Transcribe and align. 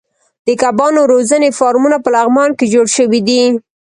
د 0.47 0.49
کبانو 0.61 1.01
روزنې 1.13 1.49
فارمونه 1.59 1.97
په 2.03 2.09
لغمان 2.15 2.49
کې 2.57 2.65
جوړ 2.73 2.85
شوي 2.95 3.19
دي. 3.27 3.43